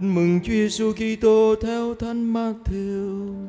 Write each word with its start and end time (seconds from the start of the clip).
Tin 0.00 0.14
mừng 0.14 0.40
Chúa 0.40 0.52
Giêsu 0.52 0.92
Kitô 0.92 1.54
theo 1.62 1.94
Thánh 1.94 2.32
Matthew. 2.32 3.46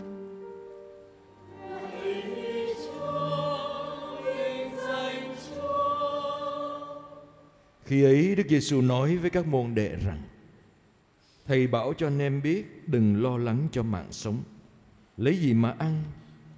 Khi 7.83 8.03
ấy 8.03 8.35
Đức 8.35 8.43
Giêsu 8.49 8.81
nói 8.81 9.17
với 9.17 9.29
các 9.29 9.47
môn 9.47 9.75
đệ 9.75 9.95
rằng: 10.05 10.21
Thầy 11.47 11.67
bảo 11.67 11.93
cho 11.97 12.07
anh 12.07 12.19
em 12.19 12.41
biết 12.41 12.87
đừng 12.87 13.23
lo 13.23 13.37
lắng 13.37 13.67
cho 13.71 13.83
mạng 13.83 14.07
sống, 14.11 14.37
lấy 15.17 15.37
gì 15.37 15.53
mà 15.53 15.75
ăn, 15.79 16.03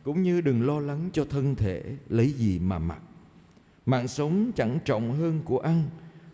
cũng 0.03 0.23
như 0.23 0.41
đừng 0.41 0.67
lo 0.67 0.79
lắng 0.79 1.09
cho 1.13 1.25
thân 1.25 1.55
thể 1.55 1.83
lấy 2.09 2.29
gì 2.29 2.59
mà 2.59 2.79
mặc. 2.79 2.99
Mạng 3.85 4.07
sống 4.07 4.51
chẳng 4.55 4.79
trọng 4.85 5.13
hơn 5.13 5.41
của 5.45 5.59
ăn 5.59 5.83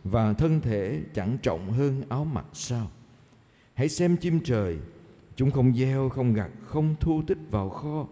và 0.03 0.33
thân 0.33 0.61
thể 0.61 1.01
chẳng 1.13 1.37
trọng 1.41 1.71
hơn 1.71 2.03
áo 2.09 2.25
mặc 2.25 2.45
sao? 2.53 2.91
Hãy 3.77 3.89
xem 3.89 4.17
chim 4.17 4.39
trời, 4.43 4.77
chúng 5.35 5.51
không 5.51 5.75
gieo, 5.75 6.09
không 6.09 6.33
gặt, 6.33 6.49
không 6.63 6.95
thu 6.99 7.21
tích 7.27 7.37
vào 7.51 7.69
kho. 7.69 8.07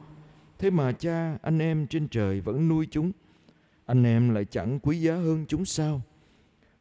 Thế 0.59 0.69
mà 0.69 0.91
cha 0.91 1.37
anh 1.41 1.59
em 1.59 1.87
trên 1.87 2.07
trời 2.07 2.41
vẫn 2.41 2.67
nuôi 2.67 2.87
chúng. 2.91 3.11
Anh 3.85 4.03
em 4.03 4.29
lại 4.29 4.45
chẳng 4.45 4.79
quý 4.79 5.01
giá 5.01 5.15
hơn 5.15 5.45
chúng 5.47 5.65
sao? 5.65 6.01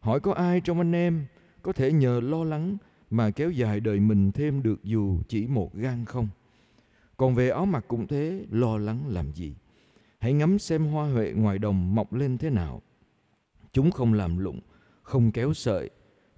Hỏi 0.00 0.20
có 0.20 0.32
ai 0.32 0.60
trong 0.60 0.78
anh 0.78 0.92
em 0.92 1.26
có 1.62 1.72
thể 1.72 1.92
nhờ 1.92 2.20
lo 2.20 2.44
lắng 2.44 2.76
mà 3.10 3.30
kéo 3.30 3.50
dài 3.50 3.80
đời 3.80 4.00
mình 4.00 4.32
thêm 4.32 4.62
được 4.62 4.84
dù 4.84 5.18
chỉ 5.28 5.46
một 5.46 5.74
gan 5.74 6.04
không? 6.04 6.28
Còn 7.16 7.34
về 7.34 7.50
áo 7.50 7.66
mặc 7.66 7.84
cũng 7.88 8.06
thế, 8.06 8.46
lo 8.50 8.78
lắng 8.78 9.08
làm 9.08 9.32
gì? 9.32 9.54
Hãy 10.18 10.32
ngắm 10.32 10.58
xem 10.58 10.86
hoa 10.86 11.12
huệ 11.12 11.32
ngoài 11.36 11.58
đồng 11.58 11.94
mọc 11.94 12.12
lên 12.12 12.38
thế 12.38 12.50
nào. 12.50 12.82
Chúng 13.72 13.90
không 13.90 14.14
làm 14.14 14.38
lụng, 14.38 14.60
không 15.02 15.32
kéo 15.32 15.54
sợi. 15.54 15.90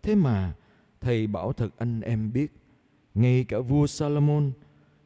Thế 0.03 0.15
mà 0.15 0.55
thầy 1.01 1.27
bảo 1.27 1.53
thật 1.53 1.71
anh 1.79 2.01
em 2.01 2.33
biết, 2.33 2.53
ngay 3.15 3.45
cả 3.45 3.61
vua 3.61 3.87
Salomon, 3.87 4.53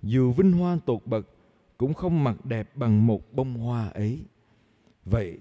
dù 0.02 0.32
vinh 0.32 0.52
hoa 0.52 0.78
tột 0.86 1.06
bậc, 1.06 1.28
cũng 1.78 1.94
không 1.94 2.24
mặc 2.24 2.46
đẹp 2.46 2.76
bằng 2.76 3.06
một 3.06 3.32
bông 3.32 3.54
hoa 3.54 3.88
ấy. 3.88 4.24
Vậy, 5.04 5.38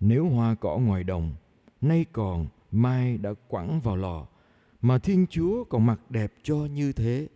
nếu 0.00 0.28
hoa 0.28 0.54
cỏ 0.54 0.78
ngoài 0.78 1.04
đồng, 1.04 1.34
nay 1.80 2.04
còn, 2.12 2.46
mai 2.70 3.18
đã 3.18 3.30
quẳng 3.48 3.80
vào 3.80 3.96
lò, 3.96 4.26
mà 4.80 4.98
Thiên 4.98 5.26
Chúa 5.26 5.64
còn 5.64 5.86
mặc 5.86 6.00
đẹp 6.10 6.32
cho 6.42 6.56
như 6.56 6.92
thế, 6.92 7.28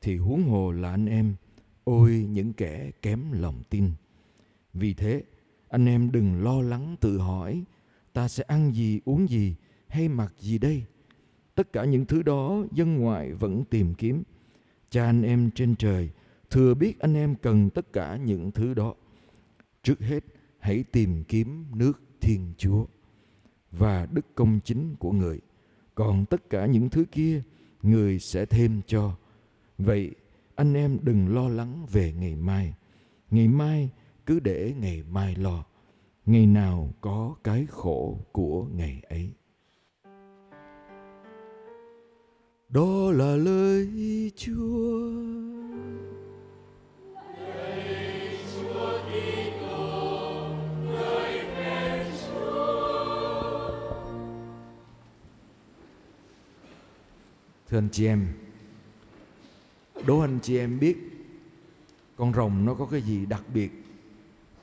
thì 0.00 0.16
huống 0.16 0.42
hồ 0.42 0.70
là 0.72 0.90
anh 0.90 1.06
em, 1.06 1.34
ôi 1.84 2.26
những 2.30 2.52
kẻ 2.52 2.90
kém 3.02 3.32
lòng 3.32 3.62
tin. 3.70 3.90
Vì 4.72 4.94
thế, 4.94 5.22
anh 5.68 5.86
em 5.86 6.12
đừng 6.12 6.42
lo 6.42 6.62
lắng 6.62 6.96
tự 7.00 7.18
hỏi, 7.18 7.64
ta 8.12 8.28
sẽ 8.28 8.44
ăn 8.46 8.72
gì, 8.74 9.00
uống 9.04 9.28
gì 9.28 9.54
hay 9.88 10.08
mặc 10.08 10.34
gì 10.38 10.58
đây? 10.58 10.84
Tất 11.56 11.72
cả 11.72 11.84
những 11.84 12.06
thứ 12.06 12.22
đó 12.22 12.64
dân 12.72 12.98
ngoại 12.98 13.32
vẫn 13.32 13.64
tìm 13.64 13.94
kiếm. 13.94 14.22
Cha 14.90 15.04
anh 15.04 15.22
em 15.22 15.50
trên 15.54 15.76
trời 15.76 16.10
thừa 16.50 16.74
biết 16.74 17.00
anh 17.00 17.14
em 17.14 17.34
cần 17.34 17.70
tất 17.70 17.92
cả 17.92 18.16
những 18.16 18.52
thứ 18.52 18.74
đó. 18.74 18.94
Trước 19.82 20.00
hết, 20.00 20.24
hãy 20.58 20.84
tìm 20.92 21.24
kiếm 21.24 21.64
nước 21.74 22.00
Thiên 22.20 22.52
Chúa 22.58 22.86
và 23.70 24.06
đức 24.12 24.26
công 24.34 24.60
chính 24.64 24.96
của 24.96 25.12
người. 25.12 25.40
Còn 25.94 26.26
tất 26.26 26.50
cả 26.50 26.66
những 26.66 26.90
thứ 26.90 27.04
kia, 27.12 27.42
người 27.82 28.18
sẽ 28.18 28.46
thêm 28.46 28.80
cho. 28.86 29.16
Vậy, 29.78 30.14
anh 30.54 30.74
em 30.74 30.98
đừng 31.02 31.34
lo 31.34 31.48
lắng 31.48 31.86
về 31.92 32.12
ngày 32.12 32.36
mai. 32.36 32.74
Ngày 33.30 33.48
mai 33.48 33.90
cứ 34.26 34.40
để 34.40 34.74
ngày 34.80 35.02
mai 35.10 35.36
lo 35.36 35.64
ngày 36.26 36.46
nào 36.46 36.90
có 37.00 37.34
cái 37.44 37.66
khổ 37.70 38.18
của 38.32 38.66
ngày 38.74 39.02
ấy 39.08 39.30
đó 42.68 43.12
là 43.12 43.36
lời 43.36 43.88
chúa. 44.36 45.10
Thưa 57.68 57.78
anh 57.78 57.88
chị 57.92 58.06
em, 58.06 58.26
đố 60.06 60.20
anh 60.20 60.38
chị 60.42 60.58
em 60.58 60.78
biết 60.80 60.96
con 62.16 62.34
rồng 62.34 62.64
nó 62.64 62.74
có 62.74 62.86
cái 62.86 63.02
gì 63.02 63.26
đặc 63.26 63.42
biệt 63.54 63.70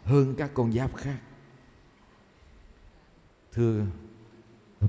hơn 0.03 0.35
các 0.37 0.51
con 0.53 0.71
giáp 0.71 0.95
khác? 0.95 1.19
Thưa 3.51 3.85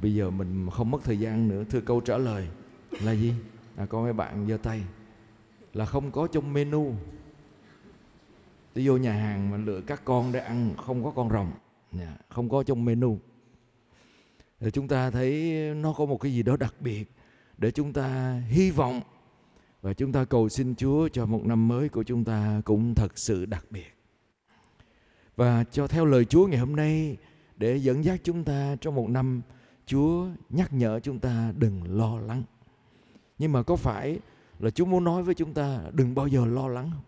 bây 0.02 0.14
giờ 0.14 0.30
mình 0.30 0.68
không 0.72 0.90
mất 0.90 0.98
thời 1.04 1.18
gian 1.18 1.48
nữa 1.48 1.64
thưa 1.70 1.80
câu 1.80 2.00
trả 2.00 2.18
lời 2.18 2.48
là 3.02 3.12
gì? 3.12 3.34
À, 3.76 3.86
có 3.86 4.02
mấy 4.02 4.12
bạn 4.12 4.46
giơ 4.48 4.56
tay. 4.56 4.82
Là 5.72 5.84
không 5.84 6.10
có 6.10 6.26
trong 6.32 6.52
menu. 6.52 6.92
Đi 8.74 8.88
vô 8.88 8.96
nhà 8.96 9.12
hàng 9.12 9.50
mà 9.50 9.56
lựa 9.56 9.80
các 9.80 10.04
con 10.04 10.32
để 10.32 10.40
ăn 10.40 10.74
không 10.76 11.04
có 11.04 11.10
con 11.10 11.30
rồng. 11.30 11.52
Dạ, 11.92 12.16
không 12.28 12.48
có 12.48 12.62
trong 12.62 12.84
menu. 12.84 13.18
Rồi 14.60 14.70
chúng 14.70 14.88
ta 14.88 15.10
thấy 15.10 15.54
nó 15.76 15.92
có 15.92 16.04
một 16.04 16.16
cái 16.16 16.32
gì 16.32 16.42
đó 16.42 16.56
đặc 16.56 16.74
biệt 16.80 17.10
để 17.58 17.70
chúng 17.70 17.92
ta 17.92 18.40
hy 18.48 18.70
vọng 18.70 19.00
và 19.82 19.92
chúng 19.92 20.12
ta 20.12 20.24
cầu 20.24 20.48
xin 20.48 20.74
Chúa 20.74 21.08
cho 21.08 21.26
một 21.26 21.44
năm 21.44 21.68
mới 21.68 21.88
của 21.88 22.02
chúng 22.02 22.24
ta 22.24 22.62
cũng 22.64 22.94
thật 22.94 23.18
sự 23.18 23.46
đặc 23.46 23.66
biệt. 23.70 23.94
Và 25.36 25.64
cho 25.64 25.86
theo 25.86 26.04
lời 26.04 26.24
Chúa 26.24 26.46
ngày 26.46 26.58
hôm 26.58 26.76
nay 26.76 27.16
để 27.56 27.76
dẫn 27.76 28.04
dắt 28.04 28.20
chúng 28.24 28.44
ta 28.44 28.76
trong 28.80 28.94
một 28.94 29.10
năm 29.10 29.42
Chúa 29.86 30.26
nhắc 30.50 30.72
nhở 30.72 31.00
chúng 31.00 31.18
ta 31.18 31.52
đừng 31.56 31.98
lo 31.98 32.18
lắng. 32.18 32.42
Nhưng 33.38 33.52
mà 33.52 33.62
có 33.62 33.76
phải 33.76 34.18
là 34.58 34.70
Chúa 34.70 34.84
muốn 34.84 35.04
nói 35.04 35.22
với 35.22 35.34
chúng 35.34 35.54
ta 35.54 35.80
đừng 35.92 36.14
bao 36.14 36.26
giờ 36.26 36.46
lo 36.46 36.68
lắng 36.68 36.90
không? 36.92 37.04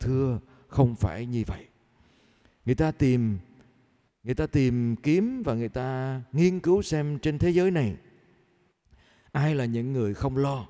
Thưa, 0.00 0.38
không 0.68 0.94
phải 0.94 1.26
như 1.26 1.42
vậy. 1.46 1.66
Người 2.66 2.74
ta 2.74 2.90
tìm 2.90 3.38
người 4.24 4.34
ta 4.34 4.46
tìm 4.46 4.96
kiếm 4.96 5.42
và 5.42 5.54
người 5.54 5.68
ta 5.68 6.20
nghiên 6.32 6.60
cứu 6.60 6.82
xem 6.82 7.18
trên 7.18 7.38
thế 7.38 7.50
giới 7.50 7.70
này 7.70 7.96
ai 9.32 9.54
là 9.54 9.64
những 9.64 9.92
người 9.92 10.14
không 10.14 10.36
lo. 10.36 10.66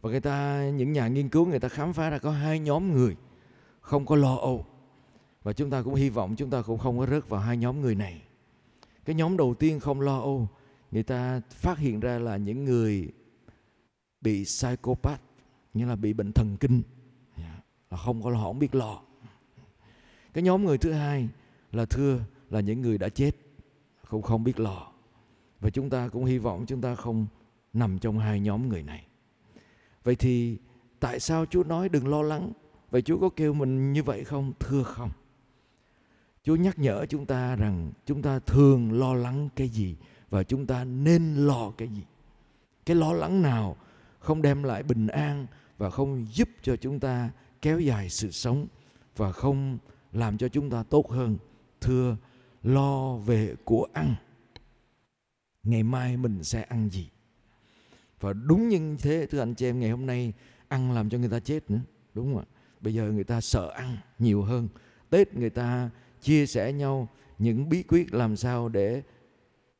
Và 0.00 0.10
người 0.10 0.20
ta 0.20 0.64
những 0.74 0.92
nhà 0.92 1.08
nghiên 1.08 1.28
cứu 1.28 1.46
người 1.46 1.60
ta 1.60 1.68
khám 1.68 1.92
phá 1.92 2.10
ra 2.10 2.18
có 2.18 2.30
hai 2.30 2.58
nhóm 2.58 2.92
người 2.92 3.16
không 3.88 4.06
có 4.06 4.16
lo 4.16 4.36
âu 4.36 4.66
và 5.42 5.52
chúng 5.52 5.70
ta 5.70 5.82
cũng 5.82 5.94
hy 5.94 6.08
vọng 6.08 6.34
chúng 6.36 6.50
ta 6.50 6.62
cũng 6.62 6.78
không 6.78 6.98
có 6.98 7.06
rớt 7.06 7.28
vào 7.28 7.40
hai 7.40 7.56
nhóm 7.56 7.80
người 7.80 7.94
này 7.94 8.22
cái 9.04 9.14
nhóm 9.14 9.36
đầu 9.36 9.54
tiên 9.54 9.80
không 9.80 10.00
lo 10.00 10.18
âu 10.18 10.48
người 10.90 11.02
ta 11.02 11.40
phát 11.50 11.78
hiện 11.78 12.00
ra 12.00 12.18
là 12.18 12.36
những 12.36 12.64
người 12.64 13.08
bị 14.20 14.44
psychopath 14.44 15.22
như 15.74 15.86
là 15.86 15.96
bị 15.96 16.12
bệnh 16.12 16.32
thần 16.32 16.56
kinh. 16.56 16.82
Dạ, 17.36 17.60
là 17.90 17.96
không 17.96 18.22
có 18.22 18.30
lo, 18.30 18.42
không 18.42 18.58
biết 18.58 18.74
lo. 18.74 19.00
Cái 20.32 20.44
nhóm 20.44 20.64
người 20.64 20.78
thứ 20.78 20.92
hai 20.92 21.28
là 21.72 21.84
thưa 21.84 22.20
là 22.50 22.60
những 22.60 22.80
người 22.80 22.98
đã 22.98 23.08
chết, 23.08 23.30
không 24.04 24.22
không 24.22 24.44
biết 24.44 24.60
lo. 24.60 24.92
Và 25.60 25.70
chúng 25.70 25.90
ta 25.90 26.08
cũng 26.08 26.24
hy 26.24 26.38
vọng 26.38 26.64
chúng 26.66 26.80
ta 26.80 26.94
không 26.94 27.26
nằm 27.72 27.98
trong 27.98 28.18
hai 28.18 28.40
nhóm 28.40 28.68
người 28.68 28.82
này. 28.82 29.06
Vậy 30.04 30.16
thì 30.16 30.58
tại 31.00 31.20
sao 31.20 31.46
chúa 31.46 31.64
nói 31.64 31.88
đừng 31.88 32.08
lo 32.08 32.22
lắng? 32.22 32.52
Vậy 32.90 33.02
chúa 33.02 33.18
có 33.18 33.28
kêu 33.28 33.54
mình 33.54 33.92
như 33.92 34.02
vậy 34.02 34.24
không? 34.24 34.52
Thưa 34.60 34.82
không? 34.82 35.10
Chúa 36.42 36.56
nhắc 36.56 36.78
nhở 36.78 37.06
chúng 37.06 37.26
ta 37.26 37.56
rằng 37.56 37.92
chúng 38.06 38.22
ta 38.22 38.38
thường 38.38 38.92
lo 38.92 39.14
lắng 39.14 39.48
cái 39.56 39.68
gì 39.68 39.96
và 40.30 40.42
chúng 40.42 40.66
ta 40.66 40.84
nên 40.84 41.34
lo 41.34 41.70
cái 41.70 41.88
gì. 41.88 42.02
Cái 42.86 42.96
lo 42.96 43.12
lắng 43.12 43.42
nào 43.42 43.76
không 44.28 44.42
đem 44.42 44.62
lại 44.62 44.82
bình 44.82 45.06
an 45.06 45.46
và 45.78 45.90
không 45.90 46.26
giúp 46.32 46.48
cho 46.62 46.76
chúng 46.76 47.00
ta 47.00 47.30
kéo 47.62 47.80
dài 47.80 48.10
sự 48.10 48.30
sống 48.30 48.66
và 49.16 49.32
không 49.32 49.78
làm 50.12 50.38
cho 50.38 50.48
chúng 50.48 50.70
ta 50.70 50.82
tốt 50.82 51.10
hơn. 51.10 51.38
Thưa, 51.80 52.16
lo 52.62 53.16
về 53.16 53.54
của 53.64 53.86
ăn. 53.92 54.14
Ngày 55.62 55.82
mai 55.82 56.16
mình 56.16 56.44
sẽ 56.44 56.62
ăn 56.62 56.90
gì? 56.90 57.08
Và 58.20 58.32
đúng 58.32 58.68
như 58.68 58.96
thế 58.98 59.26
thưa 59.30 59.38
anh 59.38 59.54
chị 59.54 59.66
em 59.66 59.80
ngày 59.80 59.90
hôm 59.90 60.06
nay 60.06 60.32
ăn 60.68 60.92
làm 60.92 61.10
cho 61.10 61.18
người 61.18 61.28
ta 61.28 61.40
chết 61.40 61.70
nữa. 61.70 61.80
Đúng 62.14 62.34
không 62.34 62.42
ạ? 62.42 62.46
Bây 62.80 62.94
giờ 62.94 63.12
người 63.12 63.24
ta 63.24 63.40
sợ 63.40 63.70
ăn 63.70 63.96
nhiều 64.18 64.42
hơn. 64.42 64.68
Tết 65.10 65.34
người 65.34 65.50
ta 65.50 65.90
chia 66.20 66.46
sẻ 66.46 66.72
nhau 66.72 67.08
những 67.38 67.68
bí 67.68 67.82
quyết 67.82 68.14
làm 68.14 68.36
sao 68.36 68.68
để 68.68 69.02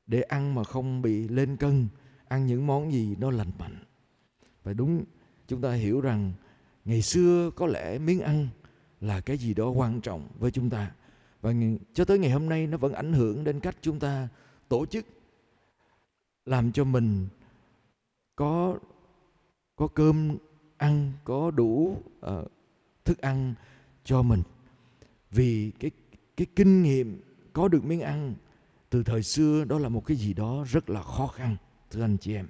để 0.07 0.23
ăn 0.23 0.55
mà 0.55 0.65
không 0.65 1.03
bị 1.03 1.29
lên 1.29 1.57
cân 1.57 1.89
ăn 2.29 2.47
những 2.47 2.67
món 2.67 2.93
gì 2.93 3.17
nó 3.19 3.31
lành 3.31 3.51
mạnh 3.59 3.79
phải 4.69 4.75
đúng. 4.75 5.05
Chúng 5.47 5.61
ta 5.61 5.73
hiểu 5.73 6.01
rằng 6.01 6.33
ngày 6.85 7.03
xưa 7.03 7.51
có 7.57 7.67
lẽ 7.67 7.99
miếng 7.99 8.21
ăn 8.21 8.49
là 9.01 9.21
cái 9.21 9.37
gì 9.37 9.55
đó 9.55 9.69
quan 9.71 10.01
trọng 10.01 10.29
với 10.39 10.51
chúng 10.51 10.71
ta. 10.71 10.93
Và 11.41 11.53
cho 11.95 12.05
tới 12.05 12.19
ngày 12.19 12.31
hôm 12.31 12.49
nay 12.49 12.67
nó 12.67 12.77
vẫn 12.77 12.93
ảnh 12.93 13.13
hưởng 13.13 13.45
đến 13.45 13.61
cách 13.61 13.77
chúng 13.81 13.99
ta 13.99 14.29
tổ 14.69 14.87
chức 14.87 15.07
làm 16.45 16.73
cho 16.73 16.85
mình 16.85 17.29
có 18.37 18.79
có 19.77 19.87
cơm 19.87 20.37
ăn 20.77 21.13
có 21.25 21.51
đủ 21.51 22.03
uh, 22.27 22.53
thức 23.05 23.19
ăn 23.19 23.55
cho 24.05 24.23
mình. 24.23 24.43
Vì 25.31 25.71
cái 25.81 25.91
cái 26.37 26.47
kinh 26.57 26.83
nghiệm 26.83 27.21
có 27.53 27.69
được 27.69 27.85
miếng 27.85 28.01
ăn 28.01 28.35
từ 28.91 29.03
thời 29.03 29.23
xưa 29.23 29.65
đó 29.65 29.79
là 29.79 29.89
một 29.89 30.07
cái 30.07 30.17
gì 30.17 30.35
đó 30.35 30.65
rất 30.69 30.91
là 30.91 31.03
khó 31.03 31.27
khăn 31.27 31.57
thưa 31.91 32.03
anh 32.03 32.17
chị 32.19 32.35
em. 32.35 32.47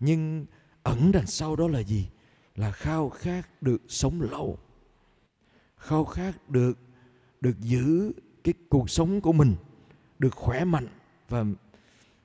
Nhưng 0.00 0.46
ẩn 0.84 1.12
đằng 1.12 1.26
sau 1.26 1.56
đó 1.56 1.68
là 1.68 1.80
gì? 1.80 2.08
Là 2.56 2.70
khao 2.70 3.08
khát 3.08 3.62
được 3.62 3.82
sống 3.88 4.22
lâu. 4.22 4.58
Khao 5.76 6.04
khát 6.04 6.50
được 6.50 6.78
được 7.40 7.60
giữ 7.60 8.12
cái 8.44 8.54
cuộc 8.68 8.90
sống 8.90 9.20
của 9.20 9.32
mình, 9.32 9.54
được 10.18 10.34
khỏe 10.34 10.64
mạnh 10.64 10.86
và 11.28 11.44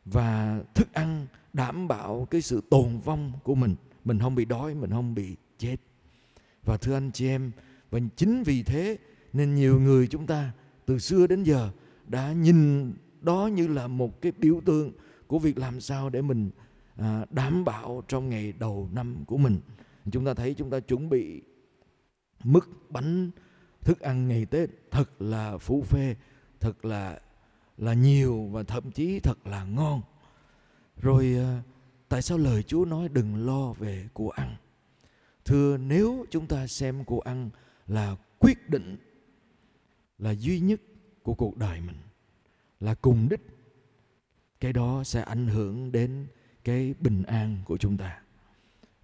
và 0.06 0.62
thức 0.76 0.94
ăn, 0.94 1.28
đảm 1.54 1.88
bảo 1.88 2.28
cái 2.32 2.42
sự 2.42 2.62
tồn 2.70 3.00
vong 3.00 3.32
của 3.44 3.56
mình. 3.56 3.76
Mình 4.06 4.20
không 4.20 4.36
bị 4.36 4.46
đói, 4.46 4.76
mình 4.76 4.92
không 4.92 5.16
bị 5.16 5.36
chết. 5.58 5.76
Và 6.64 6.78
thưa 6.78 6.94
anh 6.94 7.12
chị 7.12 7.28
em, 7.28 7.52
và 7.90 8.00
chính 8.16 8.44
vì 8.44 8.64
thế 8.64 8.98
nên 9.34 9.56
nhiều 9.56 9.80
người 9.80 10.08
chúng 10.08 10.28
ta 10.28 10.52
từ 10.86 11.00
xưa 11.00 11.28
đến 11.28 11.44
giờ 11.44 11.70
đã 12.08 12.34
nhìn 12.34 12.94
đó 13.22 13.50
như 13.54 13.68
là 13.68 13.88
một 13.88 14.22
cái 14.22 14.32
biểu 14.32 14.62
tượng 14.66 14.92
của 15.28 15.40
việc 15.40 15.58
làm 15.58 15.82
sao 15.82 16.10
để 16.10 16.22
mình 16.22 16.50
à, 17.02 17.26
đảm 17.30 17.66
bảo 17.66 18.04
trong 18.08 18.30
ngày 18.30 18.54
đầu 18.60 18.90
năm 18.94 19.26
của 19.28 19.38
mình. 19.38 19.60
Chúng 20.12 20.26
ta 20.26 20.34
thấy 20.34 20.54
chúng 20.54 20.70
ta 20.70 20.80
chuẩn 20.80 21.10
bị 21.10 21.42
mức 22.44 22.70
bánh 22.90 23.32
thức 23.82 24.00
ăn 24.00 24.28
ngày 24.28 24.46
Tết 24.46 24.70
thật 24.92 25.22
là 25.22 25.58
phú 25.58 25.84
phê 25.84 26.16
thật 26.60 26.86
là 26.86 27.20
là 27.78 27.94
nhiều 27.94 28.50
và 28.52 28.64
thậm 28.64 28.92
chí 28.92 29.20
thật 29.20 29.48
là 29.48 29.64
ngon. 29.64 30.02
Rồi 30.98 31.36
à, 31.38 31.62
tại 32.10 32.22
sao 32.22 32.38
lời 32.38 32.64
Chúa 32.64 32.86
nói 32.86 33.10
đừng 33.10 33.46
lo 33.46 33.74
về 33.74 34.08
của 34.14 34.30
ăn? 34.30 34.56
Thưa 35.46 35.78
nếu 35.78 36.26
chúng 36.32 36.48
ta 36.48 36.68
xem 36.68 37.04
của 37.04 37.20
ăn 37.20 37.50
là 37.88 38.16
quyết 38.40 38.70
định 38.70 38.98
là 40.18 40.32
duy 40.32 40.60
nhất 40.60 40.82
của 41.24 41.34
cuộc 41.34 41.58
đời 41.58 41.82
mình 41.82 41.98
là 42.80 42.94
cùng 42.94 43.30
đích 43.30 43.42
cái 44.60 44.74
đó 44.74 45.04
sẽ 45.04 45.22
ảnh 45.22 45.48
hưởng 45.48 45.92
đến 45.92 46.28
cái 46.70 46.94
bình 47.00 47.24
an 47.24 47.58
của 47.66 47.78
chúng 47.78 47.98
ta 47.98 48.20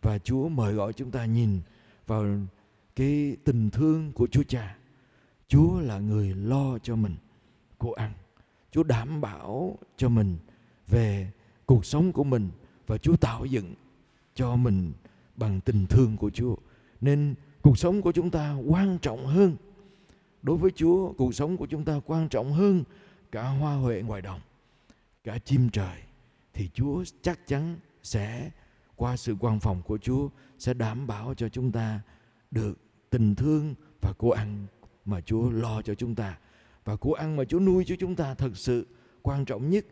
và 0.02 0.20
Chúa 0.20 0.50
mời 0.50 0.74
gọi 0.74 0.94
chúng 0.94 1.12
ta 1.12 1.26
nhìn 1.26 1.62
vào 2.08 2.26
cái 2.96 3.38
tình 3.44 3.70
thương 3.70 4.12
của 4.12 4.28
Chúa 4.28 4.44
Cha. 4.44 4.78
Chúa 5.48 5.80
là 5.80 6.00
người 6.00 6.34
lo 6.36 6.78
cho 6.78 6.96
mình 6.96 7.16
của 7.78 7.94
ăn. 7.94 8.14
Chúa 8.72 8.84
đảm 8.84 9.22
bảo 9.22 9.78
cho 9.98 10.10
mình 10.10 10.38
về 10.88 11.32
cuộc 11.66 11.86
sống 11.86 12.12
của 12.12 12.24
mình 12.24 12.50
và 12.88 12.98
Chúa 12.98 13.16
tạo 13.16 13.46
dựng 13.46 13.74
cho 14.36 14.56
mình 14.56 14.94
bằng 15.36 15.62
tình 15.62 15.86
thương 15.86 16.18
của 16.18 16.30
Chúa. 16.30 16.56
Nên 17.02 17.36
cuộc 17.62 17.78
sống 17.78 18.02
của 18.02 18.12
chúng 18.12 18.30
ta 18.30 18.58
quan 18.68 18.98
trọng 19.02 19.26
hơn 19.26 19.56
đối 20.42 20.58
với 20.58 20.72
Chúa, 20.72 21.14
cuộc 21.14 21.36
sống 21.36 21.58
của 21.58 21.66
chúng 21.66 21.86
ta 21.86 22.00
quan 22.06 22.30
trọng 22.30 22.54
hơn 22.54 22.84
cả 23.32 23.50
hoa 23.50 23.76
huệ 23.76 24.02
ngoài 24.02 24.22
đồng, 24.22 24.40
cả 25.24 25.38
chim 25.38 25.70
trời 25.70 26.02
thì 26.56 26.70
Chúa 26.74 27.04
chắc 27.22 27.48
chắn 27.48 27.80
sẽ 28.04 28.52
qua 28.96 29.18
sự 29.18 29.36
quan 29.40 29.60
phòng 29.60 29.82
của 29.82 29.98
Chúa 29.98 30.30
sẽ 30.60 30.74
đảm 30.74 31.08
bảo 31.08 31.34
cho 31.34 31.50
chúng 31.50 31.72
ta 31.72 32.02
được 32.52 32.78
tình 33.10 33.36
thương 33.36 33.76
và 34.02 34.14
của 34.18 34.32
ăn 34.32 34.68
mà 35.06 35.22
Chúa 35.22 35.50
lo 35.50 35.82
cho 35.82 35.96
chúng 35.96 36.16
ta 36.16 36.38
và 36.86 36.96
của 36.96 37.14
ăn 37.14 37.36
mà 37.36 37.46
Chúa 37.46 37.60
nuôi 37.60 37.84
cho 37.88 37.96
chúng 38.00 38.16
ta 38.16 38.34
thật 38.34 38.52
sự 38.58 38.88
quan 39.22 39.46
trọng 39.46 39.70
nhất 39.70 39.86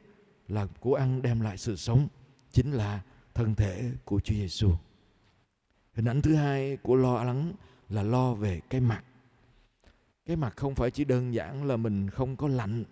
là 0.48 0.66
của 0.80 0.96
ăn 0.96 1.22
đem 1.22 1.42
lại 1.42 1.58
sự 1.58 1.76
sống 1.76 2.08
chính 2.52 2.72
là 2.72 3.02
thân 3.34 3.56
thể 3.56 3.92
của 4.06 4.20
Chúa 4.20 4.36
Giêsu. 4.36 4.72
Hình 5.94 6.06
ảnh 6.06 6.22
thứ 6.22 6.36
hai 6.36 6.78
của 6.78 6.96
lo 6.96 7.24
lắng 7.24 7.54
là 7.90 8.04
lo 8.04 8.34
về 8.34 8.62
cái 8.70 8.82
mặt. 8.82 9.04
Cái 10.26 10.36
mặt 10.36 10.54
không 10.58 10.76
phải 10.76 10.92
chỉ 10.92 11.06
đơn 11.06 11.34
giản 11.34 11.64
là 11.64 11.78
mình 11.78 12.10
không 12.10 12.36
có 12.36 12.48
lạnh, 12.48 12.84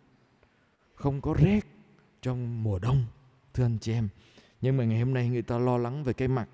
không 0.94 1.22
có 1.22 1.34
rét 1.34 1.62
trong 2.22 2.64
mùa 2.64 2.80
đông, 2.80 3.06
thưa 3.54 3.66
anh 3.66 3.78
chị 3.82 3.94
em. 3.94 4.10
Nhưng 4.62 4.78
mà 4.78 4.84
ngày 4.84 5.00
hôm 5.00 5.14
nay 5.14 5.30
người 5.30 5.42
ta 5.42 5.58
lo 5.58 5.78
lắng 5.78 6.04
về 6.04 6.14
cái 6.14 6.28
mặt. 6.28 6.50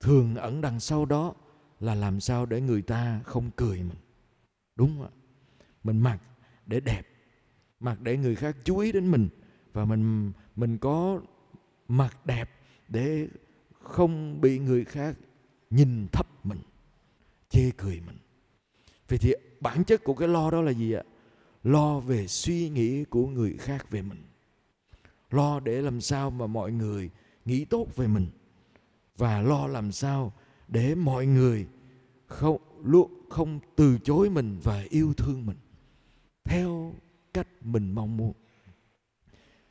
Thường 0.00 0.34
ẩn 0.34 0.60
đằng 0.60 0.80
sau 0.80 1.04
đó 1.04 1.34
là 1.80 1.94
làm 1.94 2.20
sao 2.20 2.46
để 2.46 2.60
người 2.60 2.82
ta 2.82 3.20
không 3.24 3.50
cười 3.56 3.78
mình. 3.78 3.98
Đúng 4.76 4.88
không 4.88 5.02
ạ? 5.02 5.12
Mình 5.84 6.00
mặc 6.00 6.18
để 6.66 6.80
đẹp, 6.80 7.02
mặc 7.80 8.00
để 8.00 8.16
người 8.16 8.34
khác 8.34 8.56
chú 8.64 8.78
ý 8.78 8.92
đến 8.92 9.10
mình 9.10 9.28
và 9.72 9.84
mình 9.84 10.32
mình 10.56 10.78
có 10.78 11.20
mặc 11.88 12.26
đẹp 12.26 12.50
để 12.88 13.28
không 13.80 14.40
bị 14.40 14.58
người 14.58 14.84
khác 14.84 15.16
nhìn 15.70 16.06
thấp 16.12 16.46
mình 16.46 16.58
chê 17.48 17.70
cười 17.76 18.00
mình 18.06 18.16
vậy 19.08 19.18
thì 19.18 19.34
bản 19.60 19.84
chất 19.84 20.04
của 20.04 20.14
cái 20.14 20.28
lo 20.28 20.50
đó 20.50 20.62
là 20.62 20.70
gì 20.70 20.92
ạ 20.92 21.02
lo 21.64 22.00
về 22.00 22.26
suy 22.26 22.68
nghĩ 22.68 23.04
của 23.04 23.26
người 23.26 23.56
khác 23.58 23.90
về 23.90 24.02
mình 24.02 24.22
lo 25.30 25.60
để 25.60 25.82
làm 25.82 26.00
sao 26.00 26.30
mà 26.30 26.46
mọi 26.46 26.72
người 26.72 27.10
nghĩ 27.44 27.64
tốt 27.64 27.96
về 27.96 28.06
mình 28.06 28.26
và 29.16 29.40
lo 29.40 29.66
làm 29.66 29.92
sao 29.92 30.32
để 30.68 30.94
mọi 30.94 31.26
người 31.26 31.66
không, 32.26 32.58
luôn 32.84 33.26
không 33.30 33.60
từ 33.76 33.98
chối 34.04 34.30
mình 34.30 34.58
và 34.62 34.84
yêu 34.90 35.14
thương 35.16 35.46
mình 35.46 35.56
theo 36.44 36.94
cách 37.34 37.48
mình 37.60 37.92
mong 37.94 38.16
muốn. 38.16 38.32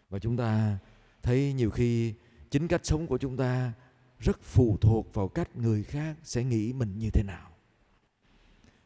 Và 0.10 0.20
chúng 0.20 0.38
ta 0.38 0.78
thấy 1.24 1.54
nhiều 1.54 1.70
khi 1.70 2.14
chính 2.52 2.68
cách 2.68 2.86
sống 2.86 3.08
của 3.08 3.18
chúng 3.18 3.38
ta 3.38 3.74
rất 4.20 4.42
phụ 4.42 4.78
thuộc 4.82 5.14
vào 5.14 5.28
cách 5.28 5.56
người 5.56 5.84
khác 5.84 6.18
sẽ 6.24 6.44
nghĩ 6.44 6.74
mình 6.74 6.98
như 6.98 7.10
thế 7.10 7.24
nào. 7.24 7.52